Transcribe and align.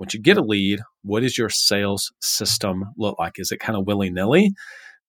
once 0.00 0.14
you 0.14 0.20
get 0.20 0.38
a 0.38 0.42
lead, 0.42 0.80
what 1.02 1.20
does 1.20 1.36
your 1.36 1.50
sales 1.50 2.10
system 2.22 2.86
look 2.96 3.18
like? 3.18 3.34
Is 3.36 3.52
it 3.52 3.60
kind 3.60 3.78
of 3.78 3.86
willy 3.86 4.08
nilly? 4.08 4.52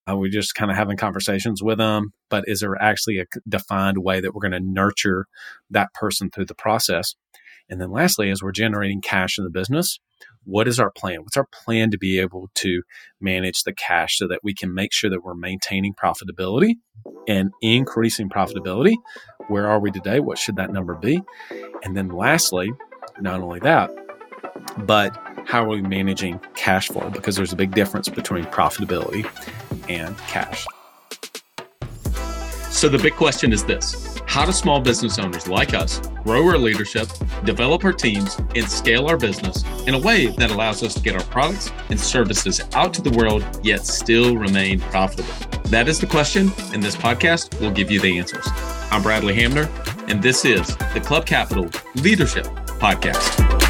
Are 0.05 0.17
we 0.17 0.29
just 0.29 0.53
kind 0.53 0.69
of 0.69 0.75
having 0.75 0.97
conversations 0.97 1.63
with 1.63 1.77
them? 1.77 2.11
But 2.29 2.43
is 2.45 2.59
there 2.59 2.75
actually 2.75 3.19
a 3.19 3.25
defined 3.47 3.99
way 3.99 4.19
that 4.19 4.35
we're 4.35 4.41
going 4.41 4.51
to 4.51 4.59
nurture 4.59 5.27
that 5.69 5.93
person 5.93 6.29
through 6.29 6.47
the 6.47 6.55
process? 6.55 7.15
And 7.69 7.79
then 7.79 7.89
lastly, 7.89 8.31
as 8.31 8.43
we're 8.43 8.51
generating 8.51 8.99
cash 8.99 9.37
in 9.37 9.45
the 9.45 9.49
business, 9.49 9.97
what 10.43 10.67
is 10.67 10.77
our 10.77 10.91
plan? 10.91 11.21
What's 11.21 11.37
our 11.37 11.47
plan 11.53 11.89
to 11.91 11.97
be 11.97 12.19
able 12.19 12.49
to 12.55 12.81
manage 13.21 13.63
the 13.63 13.73
cash 13.73 14.17
so 14.17 14.27
that 14.27 14.41
we 14.43 14.53
can 14.53 14.73
make 14.73 14.91
sure 14.91 15.09
that 15.09 15.23
we're 15.23 15.35
maintaining 15.35 15.93
profitability 15.93 16.73
and 17.29 17.51
increasing 17.61 18.27
profitability? 18.27 18.95
Where 19.47 19.67
are 19.67 19.79
we 19.79 19.91
today? 19.91 20.19
What 20.19 20.37
should 20.37 20.57
that 20.57 20.73
number 20.73 20.95
be? 20.95 21.21
And 21.81 21.95
then 21.95 22.09
lastly, 22.09 22.73
not 23.21 23.39
only 23.39 23.59
that, 23.61 23.89
but 24.79 25.17
how 25.45 25.63
are 25.63 25.69
we 25.69 25.81
managing 25.81 26.39
cash 26.55 26.87
flow? 26.87 27.09
Because 27.09 27.35
there's 27.35 27.53
a 27.53 27.55
big 27.55 27.73
difference 27.73 28.09
between 28.09 28.45
profitability 28.45 29.25
and 29.89 30.17
cash. 30.19 30.65
So 32.69 32.89
the 32.89 32.97
big 32.97 33.13
question 33.13 33.51
is 33.53 33.63
this 33.63 34.17
how 34.25 34.45
do 34.45 34.53
small 34.53 34.79
business 34.79 35.19
owners 35.19 35.47
like 35.49 35.73
us 35.73 35.99
grow 36.23 36.47
our 36.47 36.57
leadership, 36.57 37.09
develop 37.43 37.83
our 37.83 37.91
teams, 37.91 38.37
and 38.55 38.63
scale 38.63 39.07
our 39.07 39.17
business 39.17 39.65
in 39.87 39.93
a 39.93 39.99
way 39.99 40.27
that 40.27 40.51
allows 40.51 40.81
us 40.83 40.93
to 40.93 41.01
get 41.01 41.15
our 41.15 41.23
products 41.25 41.69
and 41.89 41.99
services 41.99 42.61
out 42.73 42.93
to 42.93 43.01
the 43.01 43.11
world, 43.11 43.45
yet 43.61 43.85
still 43.85 44.37
remain 44.37 44.79
profitable? 44.79 45.33
That 45.65 45.89
is 45.89 45.99
the 45.99 46.07
question, 46.07 46.51
and 46.73 46.81
this 46.81 46.95
podcast 46.95 47.59
will 47.59 47.71
give 47.71 47.91
you 47.91 47.99
the 47.99 48.17
answers. 48.17 48.47
I'm 48.89 49.03
Bradley 49.03 49.35
Hamner, 49.35 49.69
and 50.07 50.23
this 50.23 50.45
is 50.45 50.77
the 50.93 51.01
Club 51.03 51.25
Capital 51.25 51.69
Leadership 51.95 52.45
Podcast. 52.79 53.60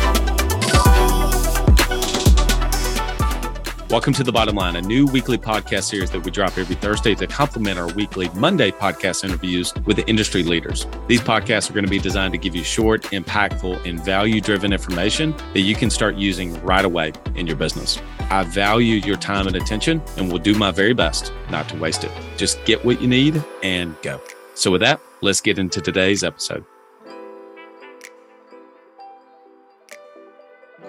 Welcome 3.91 4.13
to 4.13 4.23
The 4.23 4.31
Bottom 4.31 4.55
Line, 4.55 4.77
a 4.77 4.81
new 4.81 5.05
weekly 5.05 5.37
podcast 5.37 5.83
series 5.83 6.11
that 6.11 6.23
we 6.23 6.31
drop 6.31 6.57
every 6.57 6.75
Thursday 6.75 7.13
to 7.13 7.27
complement 7.27 7.77
our 7.77 7.91
weekly 7.91 8.29
Monday 8.29 8.71
podcast 8.71 9.25
interviews 9.25 9.73
with 9.85 9.97
the 9.97 10.07
industry 10.07 10.43
leaders. 10.43 10.87
These 11.07 11.19
podcasts 11.19 11.69
are 11.69 11.73
going 11.73 11.83
to 11.83 11.91
be 11.91 11.99
designed 11.99 12.31
to 12.31 12.37
give 12.37 12.55
you 12.55 12.63
short, 12.63 13.01
impactful, 13.01 13.85
and 13.85 14.01
value 14.01 14.39
driven 14.39 14.71
information 14.71 15.35
that 15.53 15.63
you 15.63 15.75
can 15.75 15.89
start 15.89 16.15
using 16.15 16.57
right 16.63 16.85
away 16.85 17.11
in 17.35 17.47
your 17.47 17.57
business. 17.57 18.01
I 18.29 18.43
value 18.43 18.95
your 18.95 19.17
time 19.17 19.47
and 19.47 19.57
attention 19.57 20.01
and 20.15 20.31
will 20.31 20.39
do 20.39 20.55
my 20.55 20.71
very 20.71 20.93
best 20.93 21.33
not 21.49 21.67
to 21.67 21.75
waste 21.75 22.05
it. 22.05 22.11
Just 22.37 22.63
get 22.63 22.85
what 22.85 23.01
you 23.01 23.09
need 23.09 23.43
and 23.61 24.01
go. 24.03 24.21
So, 24.53 24.71
with 24.71 24.79
that, 24.79 25.01
let's 25.19 25.41
get 25.41 25.59
into 25.59 25.81
today's 25.81 26.23
episode. 26.23 26.63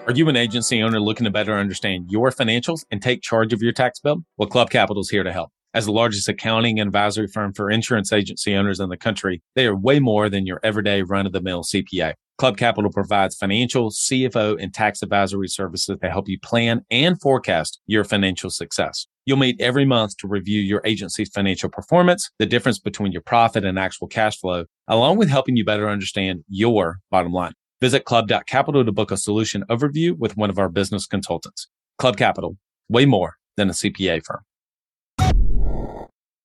Are 0.05 0.11
you 0.11 0.27
an 0.27 0.35
agency 0.35 0.83
owner 0.83 0.99
looking 0.99 1.23
to 1.23 1.31
better 1.31 1.53
understand 1.53 2.11
your 2.11 2.29
financials 2.29 2.83
and 2.91 3.01
take 3.01 3.21
charge 3.21 3.53
of 3.53 3.61
your 3.61 3.71
tax 3.71 4.01
bill? 4.01 4.25
Well, 4.35 4.49
Club 4.49 4.69
Capital 4.69 4.99
is 4.99 5.09
here 5.09 5.23
to 5.23 5.31
help. 5.31 5.51
As 5.73 5.85
the 5.85 5.93
largest 5.93 6.27
accounting 6.27 6.77
and 6.77 6.89
advisory 6.89 7.27
firm 7.27 7.53
for 7.53 7.71
insurance 7.71 8.11
agency 8.11 8.53
owners 8.53 8.81
in 8.81 8.89
the 8.89 8.97
country, 8.97 9.41
they 9.55 9.65
are 9.65 9.77
way 9.77 10.01
more 10.01 10.27
than 10.27 10.45
your 10.45 10.59
everyday 10.61 11.03
run 11.03 11.25
of 11.25 11.31
the 11.31 11.39
mill 11.39 11.63
CPA. 11.63 12.15
Club 12.37 12.57
Capital 12.57 12.91
provides 12.91 13.37
financial, 13.37 13.91
CFO, 13.91 14.61
and 14.61 14.73
tax 14.73 15.01
advisory 15.03 15.47
services 15.47 15.97
to 16.01 16.09
help 16.09 16.27
you 16.27 16.37
plan 16.37 16.81
and 16.91 17.19
forecast 17.21 17.79
your 17.87 18.03
financial 18.03 18.49
success. 18.49 19.07
You'll 19.25 19.37
meet 19.37 19.61
every 19.61 19.85
month 19.85 20.17
to 20.17 20.27
review 20.27 20.59
your 20.59 20.81
agency's 20.83 21.29
financial 21.29 21.69
performance, 21.69 22.29
the 22.39 22.45
difference 22.45 22.77
between 22.77 23.13
your 23.13 23.21
profit 23.21 23.63
and 23.63 23.79
actual 23.79 24.07
cash 24.07 24.37
flow, 24.37 24.65
along 24.89 25.15
with 25.15 25.29
helping 25.29 25.55
you 25.55 25.63
better 25.63 25.87
understand 25.87 26.43
your 26.49 26.99
bottom 27.09 27.31
line. 27.31 27.53
Visit 27.83 28.05
club.capital 28.05 28.85
to 28.85 28.93
book 28.93 29.11
a 29.11 29.17
solution 29.17 29.65
overview 29.69 30.17
with 30.17 30.37
one 30.37 30.49
of 30.49 30.57
our 30.57 30.69
business 30.69 31.05
consultants. 31.05 31.67
Club 31.97 32.15
Capital, 32.15 32.55
way 32.87 33.05
more 33.05 33.33
than 33.57 33.69
a 33.69 33.73
CPA 33.73 34.23
firm. 34.23 34.39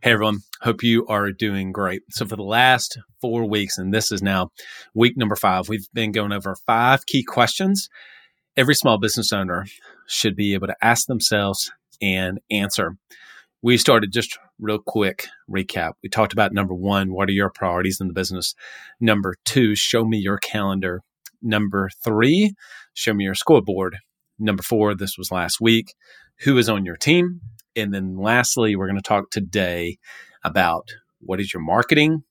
Hey 0.02 0.10
everyone, 0.10 0.38
hope 0.62 0.82
you 0.82 1.06
are 1.06 1.30
doing 1.30 1.70
great. 1.70 2.02
So, 2.10 2.26
for 2.26 2.34
the 2.34 2.42
last 2.42 2.98
four 3.20 3.48
weeks, 3.48 3.78
and 3.78 3.94
this 3.94 4.10
is 4.10 4.20
now 4.20 4.48
week 4.94 5.16
number 5.16 5.36
five, 5.36 5.68
we've 5.68 5.86
been 5.94 6.10
going 6.10 6.32
over 6.32 6.56
five 6.66 7.06
key 7.06 7.22
questions 7.22 7.88
every 8.56 8.74
small 8.74 8.98
business 8.98 9.32
owner 9.32 9.66
should 10.08 10.34
be 10.34 10.54
able 10.54 10.66
to 10.66 10.76
ask 10.82 11.06
themselves 11.06 11.70
and 12.02 12.40
answer. 12.50 12.96
We 13.62 13.76
started 13.76 14.12
just 14.12 14.36
real 14.58 14.80
quick 14.84 15.28
recap. 15.48 15.92
We 16.02 16.08
talked 16.08 16.32
about 16.32 16.52
number 16.52 16.74
one, 16.74 17.12
what 17.12 17.28
are 17.28 17.32
your 17.32 17.50
priorities 17.50 17.98
in 18.00 18.08
the 18.08 18.12
business? 18.12 18.56
Number 19.00 19.36
two, 19.44 19.76
show 19.76 20.04
me 20.04 20.18
your 20.18 20.38
calendar 20.38 21.02
Number 21.42 21.88
three, 22.02 22.54
show 22.94 23.14
me 23.14 23.24
your 23.24 23.34
scoreboard. 23.34 23.98
Number 24.38 24.62
four, 24.62 24.94
this 24.94 25.16
was 25.18 25.30
last 25.30 25.60
week. 25.60 25.94
Who 26.40 26.58
is 26.58 26.68
on 26.68 26.84
your 26.84 26.96
team? 26.96 27.40
And 27.74 27.92
then 27.92 28.16
lastly, 28.16 28.76
we're 28.76 28.86
going 28.86 28.96
to 28.96 29.02
talk 29.02 29.30
today 29.30 29.98
about 30.44 30.88
what 31.20 31.40
is 31.40 31.52
your 31.52 31.62
marketing 31.62 32.22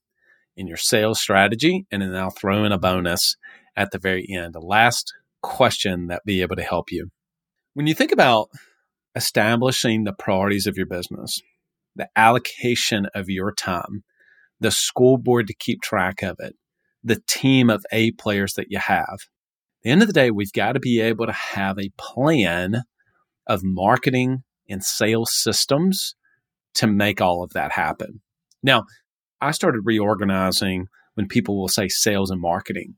and 0.56 0.68
your 0.68 0.76
sales 0.76 1.20
strategy. 1.20 1.86
And 1.90 2.02
then 2.02 2.14
I'll 2.14 2.30
throw 2.30 2.64
in 2.64 2.72
a 2.72 2.78
bonus 2.78 3.36
at 3.76 3.90
the 3.92 3.98
very 3.98 4.26
end, 4.28 4.56
a 4.56 4.60
last 4.60 5.12
question 5.42 6.08
that 6.08 6.24
be 6.24 6.42
able 6.42 6.56
to 6.56 6.62
help 6.62 6.90
you. 6.90 7.10
When 7.74 7.86
you 7.86 7.94
think 7.94 8.12
about 8.12 8.48
establishing 9.14 10.04
the 10.04 10.12
priorities 10.12 10.66
of 10.66 10.76
your 10.76 10.86
business, 10.86 11.40
the 11.94 12.08
allocation 12.16 13.06
of 13.14 13.28
your 13.28 13.52
time, 13.52 14.04
the 14.60 14.70
scoreboard 14.70 15.46
to 15.46 15.54
keep 15.54 15.80
track 15.80 16.22
of 16.22 16.36
it, 16.40 16.56
the 17.08 17.20
team 17.26 17.70
of 17.70 17.84
A 17.92 18.12
players 18.12 18.54
that 18.54 18.70
you 18.70 18.78
have. 18.78 19.14
At 19.14 19.82
the 19.82 19.90
end 19.90 20.02
of 20.02 20.08
the 20.08 20.14
day, 20.14 20.30
we've 20.30 20.52
got 20.52 20.72
to 20.72 20.80
be 20.80 21.00
able 21.00 21.26
to 21.26 21.32
have 21.32 21.78
a 21.78 21.92
plan 21.96 22.82
of 23.46 23.62
marketing 23.64 24.44
and 24.68 24.84
sales 24.84 25.34
systems 25.34 26.14
to 26.74 26.86
make 26.86 27.20
all 27.20 27.42
of 27.42 27.52
that 27.54 27.72
happen. 27.72 28.20
Now, 28.62 28.84
I 29.40 29.52
started 29.52 29.82
reorganizing 29.84 30.86
when 31.14 31.28
people 31.28 31.58
will 31.58 31.68
say 31.68 31.88
sales 31.88 32.30
and 32.30 32.40
marketing. 32.40 32.96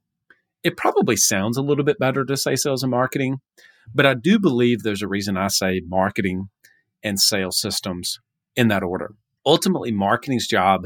It 0.63 0.77
probably 0.77 1.17
sounds 1.17 1.57
a 1.57 1.63
little 1.63 1.85
bit 1.85 1.99
better 1.99 2.25
to 2.25 2.37
say 2.37 2.57
sales 2.57 2.83
and 2.83 2.91
marketing, 2.91 3.41
but 3.95 4.07
I 4.07 4.15
do 4.15 4.39
believe 4.39 4.83
there's 4.83 5.03
a 5.03 5.09
reason 5.09 5.37
I 5.37 5.49
say 5.49 5.83
marketing 5.87 6.49
and 7.03 7.21
sales 7.21 7.61
systems 7.61 8.19
in 8.57 8.69
that 8.69 8.83
order. 8.83 9.15
Ultimately, 9.47 9.93
marketing's 9.93 10.47
job 10.47 10.83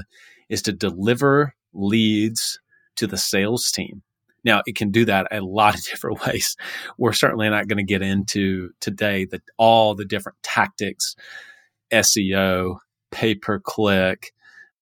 is 0.48 0.62
to 0.62 0.72
deliver 0.72 1.54
leads 1.72 2.60
to 2.96 3.06
the 3.06 3.16
sales 3.16 3.70
team. 3.70 4.02
Now, 4.44 4.62
it 4.66 4.76
can 4.76 4.90
do 4.90 5.06
that 5.06 5.28
a 5.30 5.40
lot 5.40 5.74
of 5.74 5.84
different 5.90 6.24
ways. 6.26 6.56
We're 6.98 7.12
certainly 7.12 7.48
not 7.48 7.68
going 7.68 7.78
to 7.78 7.92
get 7.92 8.02
into 8.02 8.70
today 8.80 9.24
that 9.26 9.42
all 9.56 9.94
the 9.94 10.04
different 10.04 10.38
tactics, 10.42 11.16
SEO, 11.92 12.78
pay 13.10 13.34
per 13.34 13.58
click, 13.58 14.32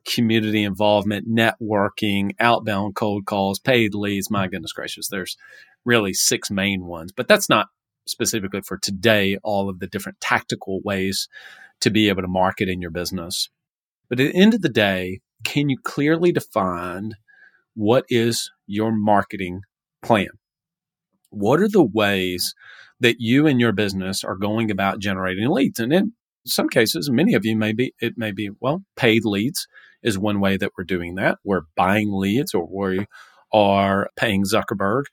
community 0.04 0.64
involvement, 0.64 1.28
networking, 1.28 2.32
outbound 2.40 2.96
cold 2.96 3.24
calls, 3.26 3.58
paid 3.58 3.94
leads. 3.94 4.30
My 4.30 4.48
goodness 4.48 4.72
gracious, 4.72 5.08
there's 5.08 5.36
really 5.84 6.12
six 6.12 6.50
main 6.50 6.84
ones, 6.86 7.12
but 7.12 7.28
that's 7.28 7.48
not 7.48 7.68
specifically 8.06 8.60
for 8.62 8.78
today, 8.78 9.38
all 9.44 9.68
of 9.68 9.78
the 9.78 9.86
different 9.86 10.20
tactical 10.20 10.80
ways 10.82 11.28
to 11.80 11.90
be 11.90 12.08
able 12.08 12.22
to 12.22 12.28
market 12.28 12.68
in 12.68 12.80
your 12.80 12.90
business. 12.90 13.48
But 14.08 14.20
at 14.20 14.32
the 14.32 14.38
end 14.38 14.54
of 14.54 14.62
the 14.62 14.68
day, 14.68 15.20
can 15.44 15.68
you 15.68 15.78
clearly 15.82 16.32
define 16.32 17.12
what 17.74 18.04
is 18.08 18.50
your 18.66 18.92
marketing 18.92 19.62
plan? 20.02 20.28
What 21.30 21.60
are 21.60 21.68
the 21.68 21.84
ways 21.84 22.54
that 23.00 23.16
you 23.18 23.46
and 23.46 23.58
your 23.60 23.72
business 23.72 24.22
are 24.22 24.36
going 24.36 24.70
about 24.70 25.00
generating 25.00 25.48
leads? 25.48 25.78
And 25.78 25.92
in 25.92 26.12
some 26.46 26.68
cases, 26.68 27.10
many 27.10 27.34
of 27.34 27.44
you 27.44 27.56
may 27.56 27.72
be, 27.72 27.94
it 28.00 28.14
may 28.16 28.32
be, 28.32 28.50
well, 28.60 28.82
paid 28.96 29.24
leads 29.24 29.66
is 30.02 30.18
one 30.18 30.40
way 30.40 30.56
that 30.56 30.72
we're 30.76 30.84
doing 30.84 31.14
that. 31.14 31.38
We're 31.44 31.62
buying 31.76 32.12
leads 32.12 32.54
or 32.54 32.66
we 32.66 33.06
are 33.52 34.08
paying 34.16 34.44
Zuckerberg 34.44 35.04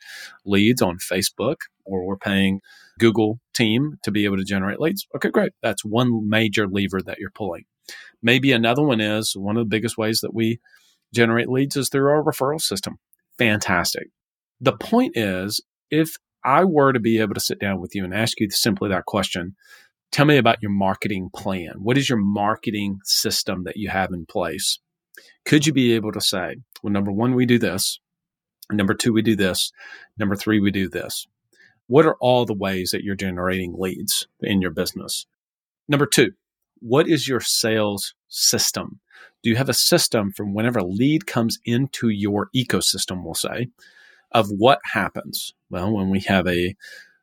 leads 0.45 0.81
on 0.81 0.97
Facebook 0.97 1.57
or 1.85 2.05
we're 2.05 2.17
paying 2.17 2.61
Google 2.99 3.39
team 3.53 3.97
to 4.03 4.11
be 4.11 4.25
able 4.25 4.37
to 4.37 4.43
generate 4.43 4.79
leads. 4.79 5.07
Okay, 5.15 5.29
great. 5.29 5.53
That's 5.61 5.85
one 5.85 6.29
major 6.29 6.67
lever 6.67 7.01
that 7.01 7.17
you're 7.19 7.31
pulling. 7.31 7.65
Maybe 8.21 8.51
another 8.51 8.83
one 8.83 9.01
is 9.01 9.33
one 9.35 9.57
of 9.57 9.61
the 9.61 9.69
biggest 9.69 9.97
ways 9.97 10.19
that 10.21 10.33
we 10.33 10.59
generate 11.13 11.49
leads 11.49 11.75
is 11.75 11.89
through 11.89 12.09
our 12.09 12.23
referral 12.23 12.61
system. 12.61 12.97
Fantastic. 13.37 14.09
The 14.61 14.77
point 14.77 15.13
is, 15.15 15.61
if 15.89 16.15
I 16.43 16.63
were 16.63 16.93
to 16.93 16.99
be 16.99 17.19
able 17.19 17.33
to 17.33 17.39
sit 17.39 17.59
down 17.59 17.79
with 17.79 17.95
you 17.95 18.03
and 18.03 18.13
ask 18.13 18.39
you 18.39 18.49
simply 18.49 18.89
that 18.89 19.05
question, 19.05 19.55
tell 20.11 20.25
me 20.25 20.37
about 20.37 20.61
your 20.61 20.71
marketing 20.71 21.29
plan. 21.35 21.73
What 21.77 21.97
is 21.97 22.09
your 22.09 22.19
marketing 22.19 22.99
system 23.03 23.63
that 23.63 23.77
you 23.77 23.89
have 23.89 24.11
in 24.11 24.25
place? 24.25 24.79
Could 25.45 25.65
you 25.65 25.73
be 25.73 25.93
able 25.93 26.11
to 26.11 26.21
say, 26.21 26.57
well, 26.83 26.93
number 26.93 27.11
one, 27.11 27.35
we 27.35 27.45
do 27.45 27.59
this. 27.59 27.99
Number 28.71 28.93
two, 28.93 29.13
we 29.13 29.21
do 29.21 29.35
this. 29.35 29.71
Number 30.17 30.35
three, 30.35 30.59
we 30.59 30.71
do 30.71 30.89
this. 30.89 31.27
What 31.87 32.05
are 32.05 32.17
all 32.19 32.45
the 32.45 32.53
ways 32.53 32.91
that 32.91 33.03
you're 33.03 33.15
generating 33.15 33.73
leads 33.77 34.27
in 34.41 34.61
your 34.61 34.71
business? 34.71 35.25
Number 35.87 36.05
two, 36.05 36.33
what 36.81 37.07
is 37.07 37.27
your 37.27 37.39
sales 37.39 38.13
system? 38.27 38.99
Do 39.43 39.49
you 39.49 39.55
have 39.55 39.69
a 39.69 39.73
system 39.73 40.31
from 40.31 40.53
whenever 40.53 40.79
a 40.79 40.85
lead 40.85 41.25
comes 41.25 41.59
into 41.65 42.09
your 42.09 42.49
ecosystem, 42.55 43.23
we'll 43.23 43.33
say, 43.33 43.67
of 44.31 44.49
what 44.49 44.79
happens? 44.93 45.53
Well, 45.69 45.93
when 45.93 46.09
we 46.09 46.19
have 46.21 46.47
a 46.47 46.75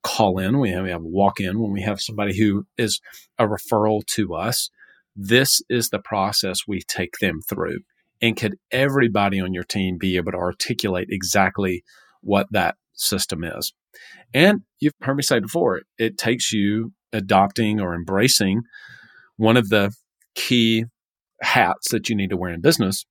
call 0.03 0.39
in, 0.39 0.61
we 0.61 0.71
have, 0.71 0.85
we 0.85 0.91
have 0.91 1.03
walk 1.03 1.41
in, 1.41 1.61
when 1.61 1.73
we 1.73 1.83
have 1.83 2.01
somebody 2.01 2.39
who 2.39 2.67
is 2.79 3.01
a 3.39 3.47
referral 3.47 4.05
to 4.07 4.35
us, 4.35 4.71
this 5.15 5.63
is 5.69 5.91
the 5.91 5.99
process 5.99 6.61
we 6.67 6.81
take 6.81 7.19
them 7.21 7.41
through. 7.41 7.81
And 8.23 8.37
could 8.37 8.57
everybody 8.71 9.41
on 9.41 9.53
your 9.53 9.65
team 9.65 9.99
be 9.99 10.17
able 10.17 10.33
to 10.33 10.39
articulate 10.39 11.09
exactly 11.11 11.85
what 12.23 12.47
that 12.51 12.77
system 12.95 13.45
is? 13.45 13.73
And 14.33 14.63
you've 14.81 14.95
heard 15.01 15.17
me 15.17 15.23
say 15.23 15.41
before, 15.41 15.83
it 15.99 16.19
takes 16.19 16.53
you 16.53 16.93
adopting 17.13 17.81
or 17.81 17.95
embracing 17.95 18.63
one 19.37 19.57
of 19.57 19.69
the 19.69 19.93
key 20.35 20.85
hats 21.43 21.91
that 21.91 22.09
you 22.09 22.17
need 22.17 22.31
to 22.31 22.37
wear 22.37 22.53
in 22.53 22.61
business 22.61 23.05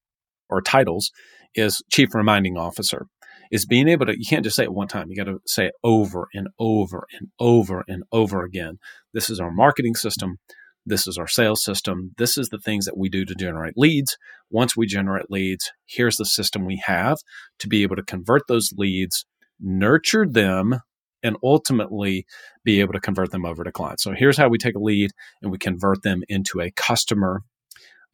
or 0.50 0.62
titles 0.62 1.12
is 1.56 1.82
chief 1.90 2.14
reminding 2.14 2.58
officer 2.58 3.08
is 3.52 3.66
being 3.66 3.88
able 3.88 4.06
to 4.06 4.18
you 4.18 4.26
can't 4.28 4.44
just 4.44 4.56
say 4.56 4.64
it 4.64 4.74
one 4.74 4.88
time. 4.88 5.10
You 5.10 5.16
got 5.16 5.32
to 5.32 5.40
say 5.46 5.68
it 5.68 5.74
over 5.84 6.28
and 6.34 6.48
over 6.60 7.06
and 7.20 7.30
over 7.40 7.84
and 7.88 8.04
over 8.12 8.44
again. 8.44 8.80
This 9.14 9.30
is 9.30 9.40
our 9.40 9.52
marketing 9.52 9.96
system. 9.96 10.38
This 10.86 11.08
is 11.08 11.18
our 11.18 11.28
sales 11.28 11.64
system. 11.64 12.12
This 12.18 12.38
is 12.38 12.50
the 12.50 12.60
things 12.60 12.86
that 12.86 12.98
we 12.98 13.10
do 13.10 13.26
to 13.26 13.36
generate 13.36 13.78
leads. 13.78 14.18
Once 14.50 14.76
we 14.76 14.86
generate 14.86 15.30
leads 15.30 15.72
here's 15.86 16.18
the 16.18 16.26
system 16.26 16.66
we 16.66 16.82
have 16.86 17.18
to 17.60 17.68
be 17.68 17.84
able 17.84 17.96
to 17.96 18.04
convert 18.04 18.44
those 18.48 18.72
leads 18.76 19.26
nurture 19.60 20.26
them 20.28 20.80
and 21.26 21.38
ultimately 21.44 22.26
be 22.64 22.80
able 22.80 22.94
to 22.94 23.00
convert 23.00 23.32
them 23.32 23.46
over 23.46 23.64
to 23.64 23.72
clients 23.72 24.04
so 24.04 24.14
here's 24.14 24.38
how 24.38 24.48
we 24.48 24.58
take 24.58 24.76
a 24.76 24.80
lead 24.80 25.12
and 25.42 25.52
we 25.52 25.58
convert 25.58 26.04
them 26.04 26.24
into 26.30 26.62
a 26.62 26.72
customer 26.72 27.44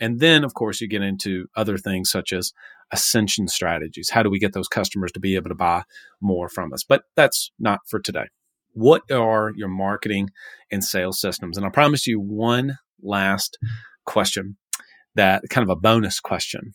and 0.02 0.20
then, 0.20 0.44
of 0.44 0.56
course, 0.56 0.82
you 0.82 0.88
get 0.88 1.04
into 1.04 1.46
other 1.56 1.78
things 1.78 2.10
such 2.10 2.34
as 2.34 2.54
ascension 2.92 3.48
strategies. 3.48 4.10
How 4.10 4.24
do 4.24 4.32
we 4.32 4.40
get 4.40 4.52
those 4.52 4.68
customers 4.68 5.12
to 5.12 5.20
be 5.20 5.36
able 5.36 5.50
to 5.50 5.56
buy 5.56 5.84
more 6.20 6.50
from 6.50 6.74
us? 6.74 6.84
But 6.84 7.04
that's 7.16 7.52
not 7.60 7.82
for 7.88 8.00
today. 8.00 8.26
What 8.74 9.04
are 9.12 9.54
your 9.56 9.68
marketing 9.68 10.32
and 10.72 10.84
sales 10.84 11.22
systems? 11.22 11.56
And 11.56 11.66
I 11.66 11.70
promise 11.70 12.08
you 12.08 12.20
one 12.20 12.80
last 13.02 13.60
question 14.06 14.58
that 15.14 15.44
kind 15.50 15.64
of 15.64 15.70
a 15.70 15.80
bonus 15.80 16.20
question. 16.20 16.74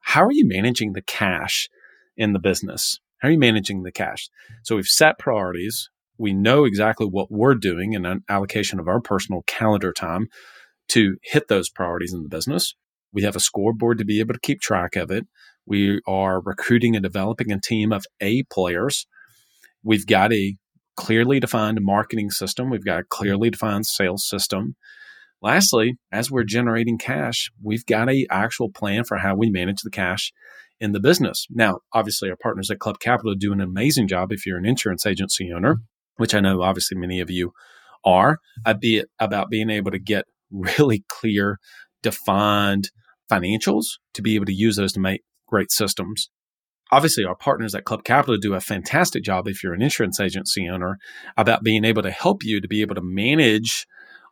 How 0.00 0.22
are 0.22 0.32
you 0.32 0.46
managing 0.46 0.92
the 0.92 1.02
cash 1.02 1.68
in 2.16 2.32
the 2.32 2.38
business? 2.38 3.00
How 3.22 3.28
are 3.28 3.30
you 3.30 3.38
managing 3.38 3.84
the 3.84 3.92
cash? 3.92 4.28
So 4.64 4.74
we've 4.74 4.84
set 4.84 5.16
priorities. 5.16 5.88
We 6.18 6.32
know 6.32 6.64
exactly 6.64 7.06
what 7.06 7.30
we're 7.30 7.54
doing 7.54 7.92
in 7.92 8.04
an 8.04 8.24
allocation 8.28 8.80
of 8.80 8.88
our 8.88 9.00
personal 9.00 9.42
calendar 9.46 9.92
time 9.92 10.26
to 10.88 11.18
hit 11.22 11.46
those 11.46 11.70
priorities 11.70 12.12
in 12.12 12.24
the 12.24 12.28
business. 12.28 12.74
We 13.12 13.22
have 13.22 13.36
a 13.36 13.40
scoreboard 13.40 13.98
to 13.98 14.04
be 14.04 14.18
able 14.18 14.34
to 14.34 14.40
keep 14.40 14.60
track 14.60 14.96
of 14.96 15.12
it. 15.12 15.28
We 15.66 16.00
are 16.04 16.40
recruiting 16.40 16.96
and 16.96 17.02
developing 17.04 17.52
a 17.52 17.60
team 17.60 17.92
of 17.92 18.06
A 18.20 18.42
players. 18.50 19.06
We've 19.84 20.06
got 20.06 20.32
a 20.32 20.56
clearly 20.96 21.38
defined 21.38 21.78
marketing 21.80 22.32
system. 22.32 22.70
We've 22.70 22.84
got 22.84 23.00
a 23.00 23.04
clearly 23.04 23.50
defined 23.50 23.86
sales 23.86 24.28
system. 24.28 24.74
Lastly, 25.42 25.96
as 26.12 26.30
we're 26.30 26.44
generating 26.44 26.98
cash, 26.98 27.50
we've 27.60 27.84
got 27.84 28.08
a 28.08 28.26
actual 28.30 28.70
plan 28.70 29.02
for 29.04 29.18
how 29.18 29.34
we 29.34 29.50
manage 29.50 29.82
the 29.82 29.90
cash 29.90 30.32
in 30.80 30.92
the 30.92 31.00
business. 31.00 31.46
Now, 31.50 31.80
obviously, 31.92 32.30
our 32.30 32.36
partners 32.36 32.70
at 32.70 32.78
Club 32.78 33.00
Capital 33.00 33.34
do 33.34 33.52
an 33.52 33.60
amazing 33.60 34.06
job 34.06 34.30
if 34.30 34.46
you're 34.46 34.58
an 34.58 34.66
insurance 34.66 35.04
agency 35.04 35.52
owner, 35.52 35.78
which 36.16 36.34
I 36.34 36.40
know 36.40 36.62
obviously 36.62 36.96
many 36.96 37.18
of 37.20 37.28
you 37.28 37.52
are, 38.04 38.38
uh, 38.64 38.74
be 38.74 39.04
about 39.18 39.50
being 39.50 39.68
able 39.68 39.90
to 39.90 39.98
get 39.98 40.26
really 40.50 41.04
clear, 41.08 41.58
defined 42.02 42.90
financials 43.30 43.84
to 44.14 44.22
be 44.22 44.36
able 44.36 44.46
to 44.46 44.54
use 44.54 44.76
those 44.76 44.92
to 44.92 45.00
make 45.00 45.22
great 45.48 45.72
systems. 45.72 46.30
Obviously, 46.92 47.24
our 47.24 47.34
partners 47.34 47.74
at 47.74 47.84
Club 47.84 48.04
Capital 48.04 48.36
do 48.36 48.54
a 48.54 48.60
fantastic 48.60 49.24
job 49.24 49.48
if 49.48 49.62
you're 49.62 49.72
an 49.74 49.82
insurance 49.82 50.20
agency 50.20 50.68
owner 50.68 50.98
about 51.36 51.62
being 51.62 51.84
able 51.84 52.02
to 52.02 52.10
help 52.10 52.44
you 52.44 52.60
to 52.60 52.68
be 52.68 52.82
able 52.82 52.94
to 52.94 53.02
manage 53.02 53.86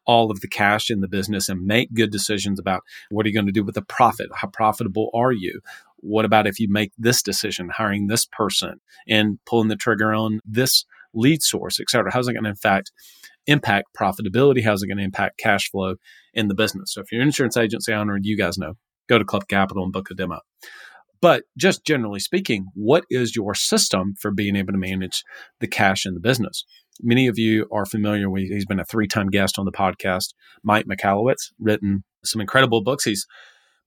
all 0.06 0.30
of 0.30 0.40
the 0.40 0.48
cash 0.48 0.90
in 0.90 1.00
the 1.00 1.08
business 1.08 1.48
and 1.48 1.66
make 1.66 1.92
good 1.92 2.10
decisions 2.10 2.58
about 2.58 2.82
what 3.10 3.24
are 3.24 3.28
you 3.28 3.34
going 3.34 3.46
to 3.46 3.52
do 3.52 3.64
with 3.64 3.74
the 3.74 3.82
profit? 3.82 4.28
How 4.34 4.48
profitable 4.48 5.10
are 5.14 5.32
you? 5.32 5.60
What 5.98 6.24
about 6.24 6.46
if 6.46 6.58
you 6.58 6.68
make 6.70 6.92
this 6.96 7.22
decision, 7.22 7.68
hiring 7.68 8.06
this 8.06 8.26
person 8.26 8.80
and 9.06 9.38
pulling 9.46 9.68
the 9.68 9.76
trigger 9.76 10.14
on 10.14 10.40
this 10.44 10.84
lead 11.12 11.42
source, 11.42 11.78
et 11.78 11.90
cetera? 11.90 12.12
How's 12.12 12.28
it 12.28 12.32
going 12.32 12.44
to, 12.44 12.50
in 12.50 12.56
fact, 12.56 12.90
impact 13.46 13.88
profitability? 13.98 14.64
How's 14.64 14.82
it 14.82 14.86
going 14.86 14.98
to 14.98 15.04
impact 15.04 15.38
cash 15.38 15.70
flow 15.70 15.96
in 16.32 16.48
the 16.48 16.54
business? 16.54 16.94
So 16.94 17.02
if 17.02 17.12
you're 17.12 17.20
an 17.20 17.28
insurance 17.28 17.56
agency 17.56 17.92
owner, 17.92 18.18
you 18.20 18.36
guys 18.36 18.56
know, 18.56 18.74
go 19.08 19.18
to 19.18 19.24
Club 19.24 19.48
Capital 19.48 19.84
and 19.84 19.92
book 19.92 20.10
a 20.10 20.14
demo. 20.14 20.40
But 21.20 21.44
just 21.58 21.84
generally 21.84 22.20
speaking, 22.20 22.68
what 22.74 23.04
is 23.10 23.36
your 23.36 23.54
system 23.54 24.14
for 24.18 24.30
being 24.30 24.56
able 24.56 24.72
to 24.72 24.78
manage 24.78 25.22
the 25.60 25.68
cash 25.68 26.06
in 26.06 26.14
the 26.14 26.20
business? 26.20 26.64
Many 27.02 27.26
of 27.26 27.38
you 27.38 27.66
are 27.72 27.86
familiar 27.86 28.28
with, 28.28 28.44
he's 28.44 28.66
been 28.66 28.80
a 28.80 28.84
three 28.84 29.06
time 29.06 29.28
guest 29.28 29.58
on 29.58 29.64
the 29.64 29.72
podcast, 29.72 30.34
Mike 30.62 30.86
Michalowicz, 30.86 31.52
written 31.58 32.04
some 32.24 32.40
incredible 32.40 32.82
books. 32.82 33.04
He's 33.04 33.26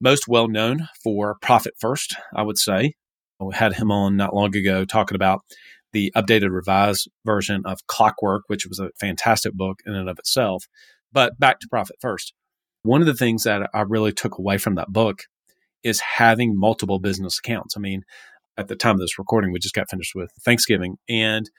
most 0.01 0.27
well 0.27 0.47
known 0.47 0.87
for 1.03 1.35
Profit 1.41 1.73
First, 1.79 2.15
I 2.35 2.43
would 2.43 2.57
say. 2.57 2.93
We 3.39 3.55
had 3.55 3.73
him 3.73 3.91
on 3.91 4.15
not 4.15 4.35
long 4.35 4.55
ago 4.55 4.85
talking 4.85 5.15
about 5.15 5.41
the 5.91 6.11
updated 6.15 6.51
revised 6.51 7.09
version 7.25 7.63
of 7.65 7.85
Clockwork, 7.87 8.43
which 8.47 8.65
was 8.65 8.79
a 8.79 8.89
fantastic 8.99 9.53
book 9.53 9.79
in 9.85 9.93
and 9.93 10.09
of 10.09 10.19
itself. 10.19 10.65
But 11.11 11.39
back 11.39 11.59
to 11.59 11.67
Profit 11.69 11.97
First. 12.01 12.33
One 12.83 13.01
of 13.01 13.07
the 13.07 13.13
things 13.13 13.43
that 13.43 13.69
I 13.73 13.81
really 13.81 14.11
took 14.11 14.37
away 14.37 14.57
from 14.57 14.75
that 14.75 14.91
book 14.91 15.23
is 15.83 15.99
having 15.99 16.57
multiple 16.57 16.99
business 16.99 17.39
accounts. 17.39 17.75
I 17.77 17.79
mean, 17.79 18.03
at 18.57 18.67
the 18.67 18.75
time 18.75 18.95
of 18.95 18.99
this 18.99 19.19
recording, 19.19 19.51
we 19.51 19.59
just 19.59 19.75
got 19.75 19.89
finished 19.89 20.13
with 20.15 20.31
Thanksgiving. 20.43 20.97
And 21.07 21.49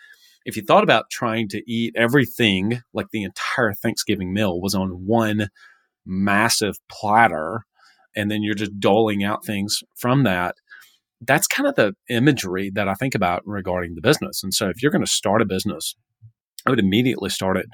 if 0.44 0.56
you 0.56 0.62
thought 0.62 0.84
about 0.84 1.10
trying 1.10 1.48
to 1.48 1.62
eat 1.70 1.94
everything, 1.96 2.82
like 2.92 3.06
the 3.12 3.22
entire 3.22 3.72
Thanksgiving 3.72 4.32
meal 4.32 4.60
was 4.60 4.74
on 4.74 5.06
one 5.06 5.48
massive 6.06 6.76
platter, 6.88 7.64
and 8.14 8.30
then 8.30 8.42
you're 8.42 8.54
just 8.54 8.78
doling 8.78 9.24
out 9.24 9.44
things 9.44 9.82
from 9.96 10.24
that, 10.24 10.56
that's 11.20 11.46
kind 11.46 11.66
of 11.66 11.74
the 11.74 11.94
imagery 12.08 12.70
that 12.74 12.88
I 12.88 12.94
think 12.94 13.14
about 13.14 13.42
regarding 13.46 13.94
the 13.94 14.02
business. 14.02 14.42
And 14.42 14.52
so 14.52 14.68
if 14.68 14.82
you're 14.82 14.92
going 14.92 15.04
to 15.04 15.10
start 15.10 15.42
a 15.42 15.46
business, 15.46 15.94
I 16.66 16.70
would 16.70 16.80
immediately 16.80 17.30
start 17.30 17.56
it 17.56 17.66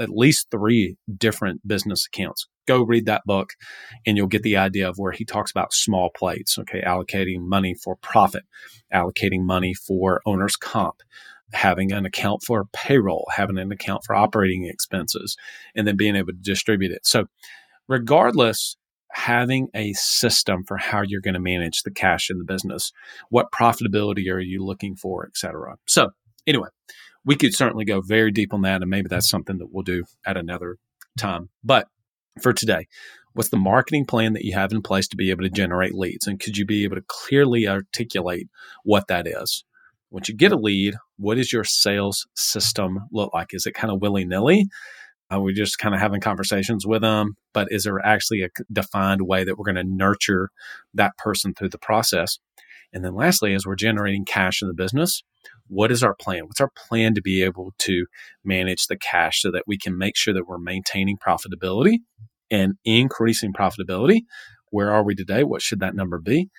at 0.00 0.08
least 0.08 0.50
three 0.50 0.96
different 1.18 1.66
business 1.66 2.06
accounts. 2.06 2.46
Go 2.66 2.82
read 2.82 3.06
that 3.06 3.24
book 3.26 3.50
and 4.06 4.16
you'll 4.16 4.26
get 4.26 4.42
the 4.42 4.56
idea 4.56 4.88
of 4.88 4.96
where 4.96 5.12
he 5.12 5.24
talks 5.24 5.50
about 5.50 5.72
small 5.72 6.10
plates, 6.16 6.58
okay, 6.58 6.82
allocating 6.82 7.40
money 7.40 7.74
for 7.74 7.96
profit, 7.96 8.44
allocating 8.92 9.42
money 9.42 9.74
for 9.74 10.20
owner's 10.24 10.56
comp, 10.56 11.02
having 11.52 11.92
an 11.92 12.06
account 12.06 12.42
for 12.46 12.66
payroll, 12.72 13.26
having 13.34 13.58
an 13.58 13.72
account 13.72 14.02
for 14.06 14.14
operating 14.14 14.66
expenses, 14.66 15.36
and 15.74 15.86
then 15.86 15.96
being 15.96 16.16
able 16.16 16.32
to 16.32 16.38
distribute 16.40 16.92
it. 16.92 17.06
So, 17.06 17.26
regardless 17.88 18.76
having 19.12 19.68
a 19.74 19.92
system 19.92 20.64
for 20.66 20.78
how 20.78 21.02
you're 21.02 21.20
going 21.20 21.34
to 21.34 21.40
manage 21.40 21.82
the 21.82 21.90
cash 21.90 22.30
in 22.30 22.38
the 22.38 22.44
business. 22.44 22.92
What 23.28 23.52
profitability 23.52 24.32
are 24.32 24.40
you 24.40 24.64
looking 24.64 24.96
for, 24.96 25.26
et 25.26 25.36
cetera. 25.36 25.76
So, 25.86 26.10
anyway, 26.46 26.68
we 27.24 27.36
could 27.36 27.54
certainly 27.54 27.84
go 27.84 28.00
very 28.00 28.32
deep 28.32 28.52
on 28.52 28.62
that, 28.62 28.80
and 28.80 28.90
maybe 28.90 29.08
that's 29.08 29.28
something 29.28 29.58
that 29.58 29.68
we'll 29.70 29.84
do 29.84 30.04
at 30.26 30.36
another 30.36 30.78
time. 31.18 31.50
But 31.62 31.88
for 32.40 32.52
today, 32.52 32.86
what's 33.34 33.50
the 33.50 33.58
marketing 33.58 34.06
plan 34.06 34.32
that 34.32 34.44
you 34.44 34.54
have 34.54 34.72
in 34.72 34.82
place 34.82 35.06
to 35.08 35.16
be 35.16 35.30
able 35.30 35.44
to 35.44 35.50
generate 35.50 35.94
leads? 35.94 36.26
And 36.26 36.40
could 36.40 36.56
you 36.56 36.64
be 36.64 36.84
able 36.84 36.96
to 36.96 37.04
clearly 37.06 37.68
articulate 37.68 38.48
what 38.82 39.08
that 39.08 39.26
is? 39.26 39.64
Once 40.12 40.28
you 40.28 40.36
get 40.36 40.52
a 40.52 40.56
lead, 40.56 40.94
what 41.16 41.36
does 41.36 41.54
your 41.54 41.64
sales 41.64 42.26
system 42.36 43.00
look 43.12 43.32
like? 43.32 43.48
Is 43.52 43.64
it 43.64 43.72
kind 43.72 43.90
of 43.90 44.02
willy 44.02 44.26
nilly? 44.26 44.66
Are 45.30 45.40
we 45.40 45.54
just 45.54 45.78
kind 45.78 45.94
of 45.94 46.02
having 46.02 46.20
conversations 46.20 46.86
with 46.86 47.00
them? 47.00 47.36
But 47.54 47.68
is 47.70 47.84
there 47.84 47.98
actually 48.04 48.42
a 48.42 48.50
defined 48.70 49.22
way 49.22 49.42
that 49.42 49.56
we're 49.56 49.64
going 49.64 49.76
to 49.76 49.84
nurture 49.84 50.50
that 50.92 51.16
person 51.16 51.54
through 51.54 51.70
the 51.70 51.78
process? 51.78 52.38
And 52.92 53.02
then 53.02 53.14
lastly, 53.14 53.54
as 53.54 53.64
we're 53.64 53.74
generating 53.74 54.26
cash 54.26 54.60
in 54.60 54.68
the 54.68 54.74
business, 54.74 55.22
what 55.66 55.90
is 55.90 56.02
our 56.02 56.14
plan? 56.14 56.44
What's 56.44 56.60
our 56.60 56.72
plan 56.76 57.14
to 57.14 57.22
be 57.22 57.42
able 57.42 57.72
to 57.78 58.04
manage 58.44 58.88
the 58.88 58.98
cash 58.98 59.40
so 59.40 59.50
that 59.50 59.64
we 59.66 59.78
can 59.78 59.96
make 59.96 60.14
sure 60.14 60.34
that 60.34 60.46
we're 60.46 60.58
maintaining 60.58 61.16
profitability 61.16 62.00
and 62.50 62.74
increasing 62.84 63.54
profitability? 63.54 64.24
Where 64.68 64.90
are 64.90 65.02
we 65.02 65.14
today? 65.14 65.42
What 65.42 65.62
should 65.62 65.80
that 65.80 65.94
number 65.94 66.18
be? 66.18 66.50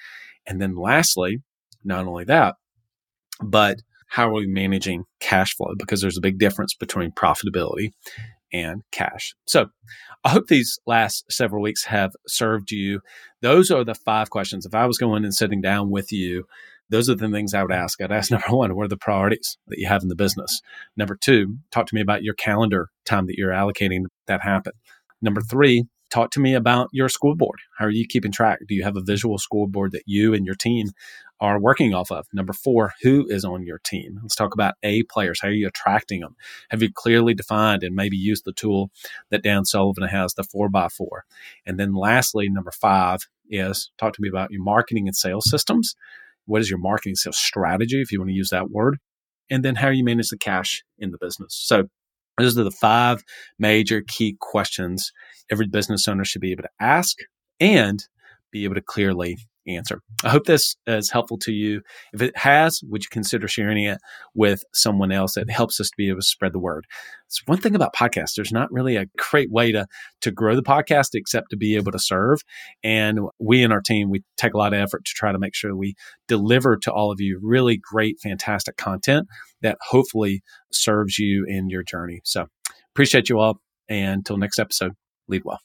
And 0.48 0.60
then 0.60 0.76
lastly, 0.76 1.44
not 1.84 2.08
only 2.08 2.24
that, 2.24 2.56
but 3.42 3.80
how 4.08 4.30
are 4.30 4.34
we 4.34 4.48
managing 4.48 5.06
cash 5.20 5.56
flow? 5.56 5.74
Because 5.78 6.02
there's 6.02 6.18
a 6.18 6.22
big 6.22 6.38
difference 6.38 6.76
between 6.76 7.12
profitability 7.12 7.92
and 8.54 8.84
cash. 8.92 9.34
So 9.48 9.68
I 10.24 10.30
hope 10.30 10.48
these 10.48 10.80
last 10.86 11.26
several 11.32 11.62
weeks 11.62 11.86
have 11.86 12.12
served 12.28 12.72
you. 12.72 13.02
Those 13.42 13.72
are 13.72 13.84
the 13.84 13.96
five 13.96 14.30
questions. 14.30 14.66
If 14.66 14.76
I 14.76 14.86
was 14.86 14.98
going 14.98 15.24
and 15.24 15.34
sitting 15.34 15.62
down 15.62 15.90
with 15.90 16.12
you, 16.12 16.46
those 16.90 17.10
are 17.10 17.16
the 17.16 17.30
things 17.30 17.54
I 17.54 17.64
would 17.64 17.72
ask. 17.72 18.00
I'd 18.02 18.12
ask 18.12 18.30
number 18.32 18.56
one, 18.56 18.76
what 18.76 18.86
are 18.86 18.90
the 18.90 18.98
priorities 18.98 19.58
that 19.68 19.80
you 19.80 19.88
have 19.88 20.04
in 20.04 20.10
the 20.10 20.16
business? 20.16 20.62
Number 20.96 21.18
two, 21.20 21.58
talk 21.72 21.88
to 21.88 21.96
me 21.96 22.02
about 22.02 22.24
your 22.24 22.36
calendar 22.36 22.90
time 23.06 23.26
that 23.28 23.38
you're 23.38 23.52
allocating 23.52 24.04
that 24.28 24.42
happen. 24.42 24.74
Number 25.22 25.42
three, 25.42 25.86
talk 26.14 26.30
to 26.30 26.40
me 26.40 26.54
about 26.54 26.90
your 26.92 27.10
scoreboard. 27.10 27.60
How 27.78 27.86
are 27.86 27.92
you 27.92 28.06
keeping 28.08 28.32
track? 28.32 28.60
Do 28.68 28.76
you 28.76 28.84
have 28.84 28.96
a 28.96 29.02
visual 29.02 29.40
scoreboard 29.40 29.94
that 29.94 30.04
you 30.06 30.34
and 30.34 30.46
your 30.46 30.56
team 30.56 30.90
are 31.40 31.60
working 31.60 31.94
off 31.96 32.12
of? 32.12 32.28
Number 32.32 32.54
four, 32.54 32.94
who 33.02 33.26
is 33.28 33.44
on 33.44 33.66
your 33.66 33.80
team? 33.80 34.20
Let's 34.22 34.36
talk 34.36 34.54
about 34.54 34.76
A 34.84 35.04
players. 35.04 35.40
How 35.42 35.48
are 35.48 35.52
you 35.52 35.68
attracting 35.68 36.22
them? 36.22 36.36
Have 36.70 36.84
you 36.84 36.94
clearly 36.94 37.34
defined 37.34 37.82
and 37.82 37.96
maybe 37.96 38.16
used 38.16 38.46
the 38.46 38.54
tool 38.54 38.92
that 39.32 39.42
Dan 39.42 39.66
Sullivan 39.66 40.08
has, 40.08 40.36
the 40.36 40.44
four 40.44 40.70
by 40.70 40.88
four? 40.88 41.26
And 41.66 41.80
then 41.80 41.94
lastly, 41.94 42.48
number 42.48 42.72
five 42.72 43.22
is 43.50 43.92
talk 43.98 44.14
to 44.14 44.22
me 44.22 44.30
about 44.30 44.52
your 44.52 44.64
marketing 44.64 45.08
and 45.08 45.16
sales 45.16 45.50
systems. 45.50 45.96
What 46.46 46.62
is 46.62 46.70
your 46.70 46.80
marketing 46.80 47.16
sales 47.16 47.38
strategy, 47.38 48.02
if 48.02 48.12
you 48.12 48.20
want 48.20 48.30
to 48.30 48.36
use 48.36 48.50
that 48.52 48.70
word? 48.70 49.00
And 49.50 49.66
then 49.66 49.76
how 49.76 49.90
you 49.90 50.04
manage 50.04 50.30
the 50.30 50.38
cash 50.38 50.84
in 51.00 51.10
the 51.10 51.18
business. 51.20 51.56
So 51.56 51.86
those 52.38 52.58
are 52.58 52.64
the 52.64 52.72
five 52.72 53.24
major 53.60 54.02
key 54.02 54.36
questions 54.40 55.12
every 55.52 55.68
business 55.68 56.08
owner 56.08 56.26
should 56.26 56.42
be 56.42 56.52
able 56.52 56.64
to 56.64 56.70
ask 56.80 57.18
and 57.60 58.06
be 58.54 58.64
able 58.64 58.76
to 58.76 58.82
clearly 58.82 59.38
answer. 59.68 60.02
I 60.24 60.30
hope 60.30 60.46
this 60.46 60.76
is 60.88 61.10
helpful 61.10 61.38
to 61.40 61.52
you. 61.52 61.82
If 62.14 62.22
it 62.22 62.38
has, 62.38 62.82
would 62.84 63.04
you 63.04 63.10
consider 63.12 63.48
sharing 63.48 63.84
it 63.84 63.98
with 64.34 64.64
someone 64.74 65.12
else? 65.12 65.38
It 65.38 65.50
helps 65.50 65.80
us 65.80 65.88
to 65.88 65.94
be 65.98 66.10
able 66.10 66.20
to 66.20 66.26
spread 66.26 66.54
the 66.54 66.60
word. 66.60 66.86
It's 67.28 67.42
one 67.46 67.60
thing 67.60 67.76
about 67.76 67.96
podcasts. 67.96 68.36
There's 68.36 68.52
not 68.52 68.72
really 68.72 68.96
a 68.96 69.06
great 69.32 69.52
way 69.52 69.72
to, 69.72 69.88
to 70.22 70.32
grow 70.32 70.56
the 70.56 70.64
podcast 70.64 71.10
except 71.14 71.50
to 71.52 71.58
be 71.58 71.76
able 71.76 71.92
to 71.92 72.00
serve. 72.00 72.42
And 72.84 73.20
we 73.40 73.64
and 73.64 73.74
our 73.74 73.82
team, 73.82 74.10
we 74.10 74.24
take 74.38 74.54
a 74.54 74.58
lot 74.58 74.74
of 74.74 74.80
effort 74.80 75.06
to 75.06 75.14
try 75.16 75.32
to 75.32 75.40
make 75.40 75.56
sure 75.56 75.76
we 75.76 75.96
deliver 76.28 76.78
to 76.78 76.92
all 76.92 77.12
of 77.12 77.20
you 77.20 77.40
really 77.42 77.78
great, 77.78 78.20
fantastic 78.22 78.78
content 78.78 79.28
that 79.62 79.78
hopefully 79.82 80.44
serves 80.72 81.18
you 81.18 81.46
in 81.48 81.70
your 81.70 81.84
journey. 81.84 82.22
So 82.24 82.48
appreciate 82.94 83.30
you 83.30 83.40
all. 83.40 83.60
And 83.90 84.20
until 84.20 84.38
next 84.38 84.60
episode, 84.60 84.94
lead 85.28 85.44
well 85.46 85.60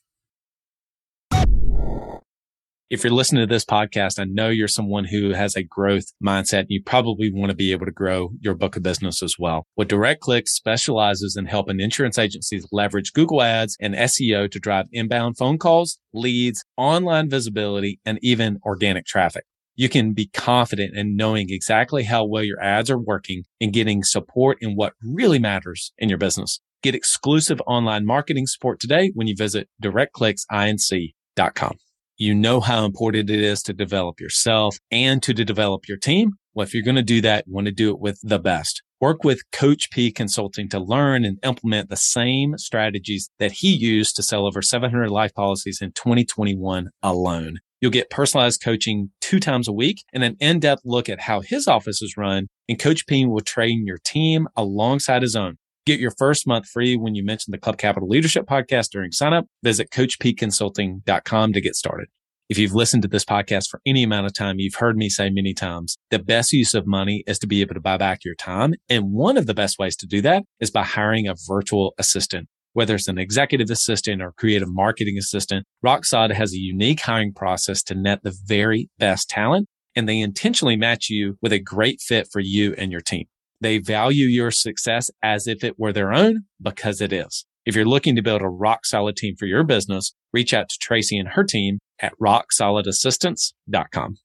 if 2.90 3.04
you're 3.04 3.12
listening 3.12 3.46
to 3.46 3.52
this 3.52 3.66
podcast, 3.66 4.18
I 4.18 4.24
know 4.24 4.48
you're 4.48 4.66
someone 4.66 5.04
who 5.04 5.34
has 5.34 5.54
a 5.54 5.62
growth 5.62 6.06
mindset. 6.24 6.60
And 6.60 6.70
you 6.70 6.82
probably 6.82 7.30
want 7.30 7.50
to 7.50 7.56
be 7.56 7.72
able 7.72 7.84
to 7.84 7.92
grow 7.92 8.30
your 8.40 8.54
book 8.54 8.76
of 8.76 8.82
business 8.82 9.22
as 9.22 9.36
well. 9.38 9.66
What 9.74 9.88
Direct 9.88 10.22
Clicks 10.22 10.54
specializes 10.54 11.36
in 11.36 11.44
helping 11.46 11.80
insurance 11.80 12.18
agencies 12.18 12.66
leverage 12.72 13.12
Google 13.12 13.42
ads 13.42 13.76
and 13.80 13.94
SEO 13.94 14.50
to 14.50 14.58
drive 14.58 14.86
inbound 14.90 15.36
phone 15.36 15.58
calls, 15.58 15.98
leads, 16.14 16.64
online 16.76 17.28
visibility, 17.28 18.00
and 18.06 18.18
even 18.22 18.58
organic 18.64 19.04
traffic. 19.04 19.44
You 19.76 19.88
can 19.88 20.12
be 20.12 20.26
confident 20.26 20.96
in 20.96 21.14
knowing 21.14 21.50
exactly 21.50 22.04
how 22.04 22.24
well 22.24 22.42
your 22.42 22.60
ads 22.60 22.90
are 22.90 22.98
working 22.98 23.44
and 23.60 23.72
getting 23.72 24.02
support 24.02 24.58
in 24.60 24.76
what 24.76 24.94
really 25.02 25.38
matters 25.38 25.92
in 25.98 26.08
your 26.08 26.18
business. 26.18 26.60
Get 26.82 26.94
exclusive 26.94 27.60
online 27.66 28.06
marketing 28.06 28.46
support 28.46 28.80
today 28.80 29.12
when 29.14 29.26
you 29.26 29.36
visit 29.36 29.68
directclicksinc.com. 29.82 31.78
You 32.20 32.34
know 32.34 32.60
how 32.60 32.84
important 32.84 33.30
it 33.30 33.40
is 33.40 33.62
to 33.62 33.72
develop 33.72 34.20
yourself 34.20 34.76
and 34.90 35.22
to, 35.22 35.32
develop 35.32 35.86
your 35.86 35.98
team. 35.98 36.32
Well, 36.52 36.66
if 36.66 36.74
you're 36.74 36.82
going 36.82 36.96
to 36.96 37.02
do 37.02 37.20
that, 37.20 37.44
you 37.46 37.54
want 37.54 37.66
to 37.66 37.72
do 37.72 37.90
it 37.90 38.00
with 38.00 38.18
the 38.24 38.40
best. 38.40 38.82
Work 39.00 39.22
with 39.22 39.48
Coach 39.52 39.88
P 39.92 40.10
Consulting 40.10 40.68
to 40.70 40.80
learn 40.80 41.24
and 41.24 41.38
implement 41.44 41.90
the 41.90 41.96
same 41.96 42.58
strategies 42.58 43.30
that 43.38 43.52
he 43.52 43.72
used 43.72 44.16
to 44.16 44.24
sell 44.24 44.46
over 44.46 44.62
700 44.62 45.08
life 45.08 45.32
policies 45.32 45.78
in 45.80 45.92
2021 45.92 46.88
alone. 47.04 47.60
You'll 47.80 47.92
get 47.92 48.10
personalized 48.10 48.64
coaching 48.64 49.12
two 49.20 49.38
times 49.38 49.68
a 49.68 49.72
week 49.72 50.02
and 50.12 50.24
an 50.24 50.36
in-depth 50.40 50.82
look 50.84 51.08
at 51.08 51.20
how 51.20 51.40
his 51.40 51.68
office 51.68 52.02
is 52.02 52.16
run. 52.16 52.48
And 52.68 52.80
Coach 52.80 53.06
P 53.06 53.26
will 53.26 53.42
train 53.42 53.86
your 53.86 53.98
team 54.04 54.48
alongside 54.56 55.22
his 55.22 55.36
own. 55.36 55.58
Get 55.88 56.00
your 56.00 56.12
first 56.18 56.46
month 56.46 56.66
free 56.68 56.98
when 56.98 57.14
you 57.14 57.24
mention 57.24 57.50
the 57.50 57.56
Club 57.56 57.78
Capital 57.78 58.10
Leadership 58.10 58.44
Podcast 58.44 58.90
during 58.90 59.10
signup. 59.10 59.44
Visit 59.62 59.88
CoachPconsulting.com 59.90 61.52
to 61.54 61.60
get 61.62 61.76
started. 61.76 62.08
If 62.50 62.58
you've 62.58 62.74
listened 62.74 63.04
to 63.04 63.08
this 63.08 63.24
podcast 63.24 63.70
for 63.70 63.80
any 63.86 64.02
amount 64.02 64.26
of 64.26 64.34
time, 64.34 64.58
you've 64.58 64.74
heard 64.74 64.98
me 64.98 65.08
say 65.08 65.30
many 65.30 65.54
times, 65.54 65.96
the 66.10 66.18
best 66.18 66.52
use 66.52 66.74
of 66.74 66.86
money 66.86 67.24
is 67.26 67.38
to 67.38 67.46
be 67.46 67.62
able 67.62 67.72
to 67.72 67.80
buy 67.80 67.96
back 67.96 68.22
your 68.22 68.34
time. 68.34 68.74
And 68.90 69.12
one 69.12 69.38
of 69.38 69.46
the 69.46 69.54
best 69.54 69.78
ways 69.78 69.96
to 69.96 70.06
do 70.06 70.20
that 70.20 70.42
is 70.60 70.70
by 70.70 70.84
hiring 70.84 71.26
a 71.26 71.34
virtual 71.46 71.94
assistant. 71.96 72.48
Whether 72.74 72.94
it's 72.96 73.08
an 73.08 73.16
executive 73.16 73.70
assistant 73.70 74.20
or 74.20 74.32
creative 74.32 74.68
marketing 74.70 75.16
assistant, 75.16 75.64
RockSolid 75.82 76.34
has 76.34 76.52
a 76.52 76.58
unique 76.58 77.00
hiring 77.00 77.32
process 77.32 77.82
to 77.84 77.94
net 77.94 78.20
the 78.22 78.36
very 78.44 78.90
best 78.98 79.30
talent, 79.30 79.68
and 79.96 80.06
they 80.06 80.20
intentionally 80.20 80.76
match 80.76 81.08
you 81.08 81.38
with 81.40 81.54
a 81.54 81.58
great 81.58 82.02
fit 82.02 82.28
for 82.30 82.40
you 82.40 82.74
and 82.76 82.92
your 82.92 83.00
team. 83.00 83.24
They 83.60 83.78
value 83.78 84.26
your 84.26 84.50
success 84.50 85.10
as 85.22 85.46
if 85.46 85.64
it 85.64 85.78
were 85.78 85.92
their 85.92 86.12
own 86.12 86.44
because 86.60 87.00
it 87.00 87.12
is. 87.12 87.44
If 87.66 87.74
you're 87.74 87.84
looking 87.84 88.16
to 88.16 88.22
build 88.22 88.40
a 88.40 88.48
rock 88.48 88.86
solid 88.86 89.16
team 89.16 89.36
for 89.36 89.46
your 89.46 89.64
business, 89.64 90.14
reach 90.32 90.54
out 90.54 90.68
to 90.70 90.78
Tracy 90.80 91.18
and 91.18 91.30
her 91.30 91.44
team 91.44 91.78
at 92.00 92.12
rocksolidassistance.com. 92.20 94.16